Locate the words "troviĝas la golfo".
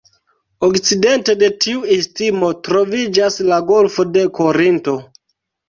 2.69-4.09